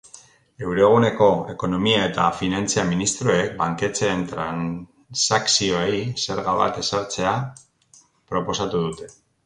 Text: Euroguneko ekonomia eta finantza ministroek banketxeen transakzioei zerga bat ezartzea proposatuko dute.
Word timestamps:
Euroguneko 0.67 1.25
ekonomia 1.53 1.99
eta 2.11 2.23
finantza 2.39 2.85
ministroek 2.93 3.53
banketxeen 3.61 4.25
transakzioei 4.33 6.03
zerga 6.25 6.59
bat 6.65 6.83
ezartzea 6.87 7.39
proposatuko 7.97 8.89
dute. 8.91 9.17